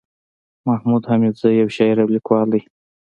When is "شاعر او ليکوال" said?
1.77-2.47